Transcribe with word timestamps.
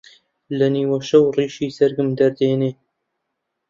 لە 0.57 0.67
نیوە 0.75 0.97
شەو 1.09 1.23
ڕیشەی 1.35 1.73
جەرگم 1.77 2.09
دەردێنێ 2.19 2.71